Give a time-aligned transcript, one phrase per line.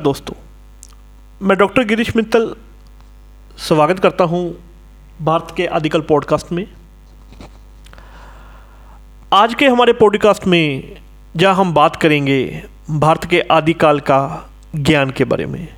[0.00, 0.34] दोस्तों,
[1.42, 2.54] मैं डॉक्टर गिरीश मित्तल
[3.58, 4.42] स्वागत करता हूँ
[5.22, 6.66] भारत के आदिकल पॉडकास्ट में।
[9.32, 10.96] आज के हमारे पॉडकास्ट में
[11.36, 15.68] जहाँ हम बात करेंगे भारत के आदिकाल का ज्ञान के बारे में।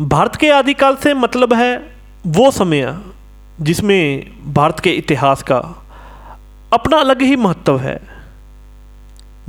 [0.00, 1.76] भारत के आदिकाल से मतलब है
[2.26, 2.98] वो समय
[3.60, 5.58] जिसमें भारत के इतिहास का
[6.72, 8.00] अपना अलग ही महत्व है।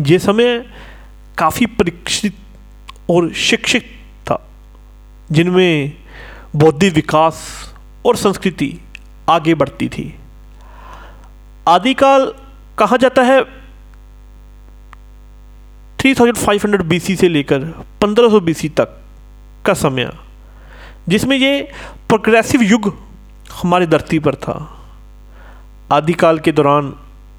[0.01, 0.59] ये समय
[1.37, 2.35] काफ़ी परीक्षित
[3.09, 3.85] और शिक्षित
[4.25, 4.39] था,
[5.31, 5.93] जिनमें
[6.55, 7.35] बौद्धिक विकास
[8.05, 8.73] और संस्कृति
[9.29, 10.13] आगे बढ़ती थी।
[11.67, 12.33] आदिकाल
[12.77, 13.41] कहा जाता है
[15.99, 17.63] 3500 बीसी से लेकर
[18.01, 18.97] 1500 बीसी तक
[19.65, 20.09] का समय,
[21.09, 21.61] जिसमें ये
[22.09, 22.93] प्रोग्रेसिव युग
[23.53, 24.55] हमारी धरती पर था।
[25.91, 26.93] आदिकाल के दौरान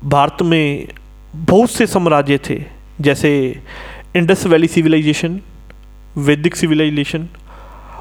[0.04, 0.88] भारत में
[1.34, 2.62] बहुत से साम्राज्य थे,
[3.00, 3.30] जैसे
[4.16, 5.40] Indus valley civilisation
[6.18, 7.28] Vedic civilisation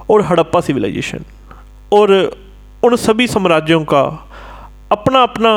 [0.09, 1.19] और हड़प्पा सिविलाइजेशन
[1.93, 2.11] और
[2.83, 4.31] उन सभी साम्राज्यों का
[4.91, 5.53] अपना अपना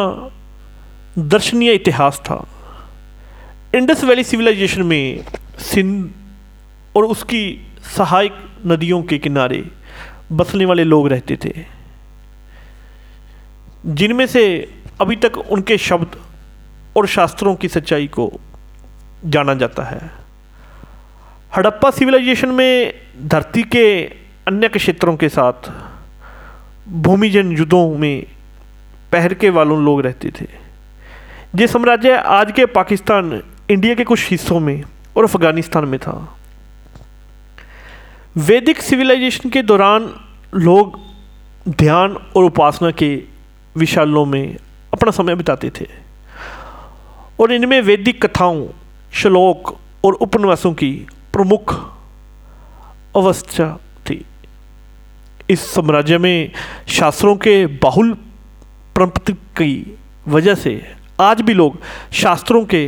[1.19, 2.47] दर्शनीय इतिहास था।
[3.75, 5.25] इंडस वैली सिविलाइजेशन में
[5.59, 6.11] सिंध
[6.97, 9.65] और उसकी सहायक नदियों के किनारे
[10.33, 11.53] बसने वाले लोग रहते थे।
[13.87, 16.17] जिनमें से अभी तक उनके शब्द
[16.97, 18.33] और शास्त्रों की सच्चाई को
[19.25, 20.11] जाना जाता है।
[21.57, 22.95] हड़प्पा सिविलाइजेशन में
[23.29, 23.85] धरती के
[24.49, 25.71] अन्य क्षेत्रों के साथ
[27.03, 28.27] भूमिजन युद्धों में
[29.13, 30.47] पहर के वालों लोग रहते थे।
[31.59, 34.83] ये साम्राज्य आज के पाकिस्तान, इंडिया के कुछ हिस्सों में
[35.17, 36.15] और अफ़गानिस्तान में था।
[38.37, 40.11] वैदिक सिविलाइजेशन के दौरान
[40.55, 40.99] लोग
[41.69, 43.15] ध्यान और उपासना के
[43.77, 44.57] विशालों में
[44.93, 45.87] अपना समय बिताते थे
[47.41, 48.67] और इनमें वैदिक कथाओं,
[49.13, 51.07] श्लोक और उपन्यासों की
[51.41, 51.73] प्रमुख
[53.17, 53.67] अवस्था
[54.07, 54.25] थी।
[55.51, 56.53] इस साम्राज्य में
[56.89, 58.13] शास्त्रों के बाहुल
[58.97, 60.73] परंपति की वजह से
[61.21, 61.81] आज भी लोग
[62.13, 62.83] शास्त्रों के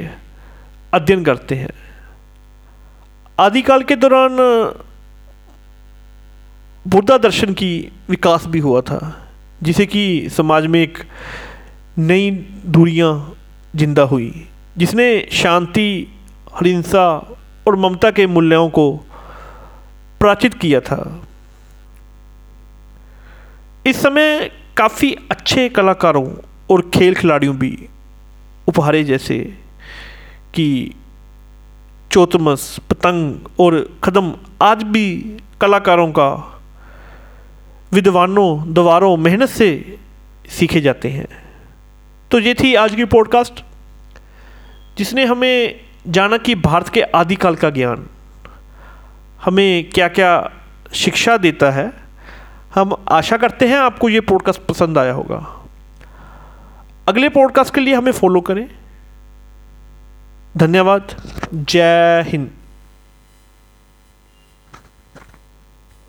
[0.95, 1.71] अध्ययन करते हैं।
[3.39, 4.37] आदिकाल के दौरान
[6.85, 7.73] बुद्धा दर्शन की
[8.11, 9.01] विकास भी हुआ था,
[9.63, 10.99] जिसे कि समाज में एक
[11.99, 12.31] नई
[12.67, 13.13] दूरियाँ
[13.77, 14.33] ज़िंदा हुई,
[14.79, 15.91] जिसने शांति
[16.63, 17.07] हिंसा
[17.67, 18.93] और ममता के मूल्यों को
[20.21, 21.27] प्राचित किया था।
[23.87, 26.35] इस समय काफ़ी अच्छे कलाकारों
[26.71, 27.89] और खेल खिलाड़ियों भी
[28.69, 29.39] उपहारे जैसे
[30.55, 30.95] कि
[32.13, 36.61] चौतमस, पतंग और कदम, आज भी कलाकारों का
[37.93, 39.99] विद्वानों, दवारों मेहनत से
[40.49, 41.27] सीखे जाते हैं।
[42.31, 43.65] तो ये थी आज की पॉडकास्ट,
[44.99, 48.07] जिसने हमें जाना कि भारत के आदिकाल का ज्ञान।
[49.45, 50.51] हमें क्या क्या
[50.93, 51.93] शिक्षा देता है,
[52.75, 55.67] हम आशा करते हैं आपको ये पॉडकास्ट पसंद आया होगा।
[57.09, 58.69] अगले पॉडकास्ट के लिए हमें फॉलो करें।
[60.57, 61.23] धन्यवाद।
[61.55, 62.51] जय हिंद।